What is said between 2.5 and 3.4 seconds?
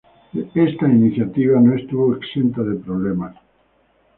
de problemas.